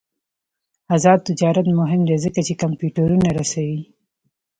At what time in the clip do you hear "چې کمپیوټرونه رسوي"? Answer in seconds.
2.47-3.79